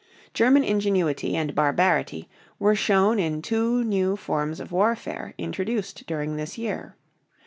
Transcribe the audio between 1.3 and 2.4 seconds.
and barbarity